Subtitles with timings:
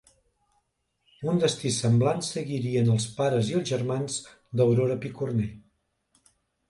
[1.33, 4.17] Un destí semblant seguirien els pares i els germans
[4.59, 5.53] d'Aurora Picornell.